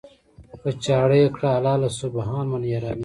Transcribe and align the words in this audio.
"په 0.61 0.69
چاړه 0.83 1.15
یې 1.21 1.27
کړه 1.35 1.49
حلاله 1.55 1.89
سبحان 2.01 2.45
من 2.51 2.63
یرانی". 2.71 2.99